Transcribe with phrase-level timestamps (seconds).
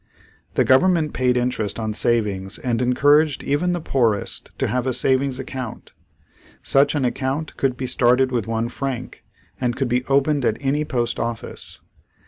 [0.55, 5.37] The government paid interest on savings and encouraged even the poorest to have a savings
[5.37, 5.93] account.
[6.63, 9.23] Such an account could be started with one franc
[9.61, 11.81] and could be opened at any post office.